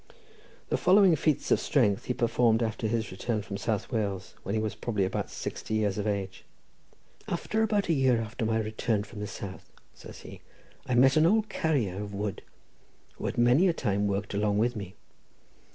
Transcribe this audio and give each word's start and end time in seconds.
The 0.69 0.79
following 0.79 1.15
feats 1.15 1.51
of 1.51 1.59
strength 1.59 2.05
he 2.05 2.15
performed 2.15 2.63
after 2.63 2.87
his 2.87 3.11
return 3.11 3.43
from 3.43 3.57
South 3.57 3.91
Wales, 3.91 4.33
when 4.41 4.55
he 4.55 4.59
was 4.59 4.73
probably 4.73 5.05
about 5.05 5.29
sixty 5.29 5.75
years 5.75 5.99
of 5.99 6.07
age:— 6.07 6.43
"About 7.27 7.87
a 7.87 7.93
year 7.93 8.19
after 8.19 8.43
my 8.43 8.57
return 8.59 9.03
from 9.03 9.19
the 9.19 9.27
South," 9.27 9.71
says 9.93 10.21
he, 10.21 10.41
"I 10.87 10.95
met 10.95 11.11
with 11.13 11.17
an 11.17 11.27
old 11.27 11.49
carrier 11.49 12.01
of 12.01 12.15
wood, 12.15 12.41
who 13.17 13.27
had 13.27 13.37
many 13.37 13.67
a 13.67 13.73
time 13.73 14.07
worked 14.07 14.33
along 14.33 14.57
with 14.57 14.75
me. 14.75 14.95